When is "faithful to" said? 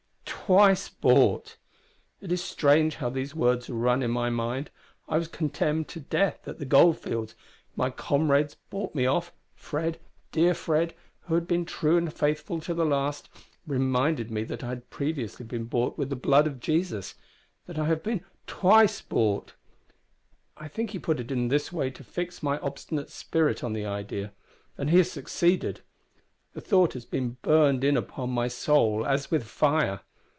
12.13-12.73